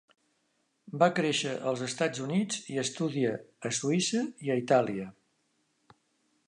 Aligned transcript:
Va 1.01 1.09
créixer 1.19 1.51
als 1.71 1.83
Estats 1.87 2.23
Units 2.29 2.63
i 2.75 2.81
estudià 2.85 3.35
a 3.69 3.73
Suïssa 3.81 4.23
i 4.47 4.53
a 4.55 4.59
Itàlia. 4.63 5.09